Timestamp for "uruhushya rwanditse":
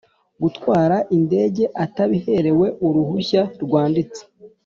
2.87-4.21